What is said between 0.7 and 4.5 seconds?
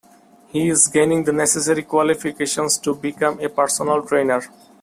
gaining the necessary qualifications to become a personal trainer.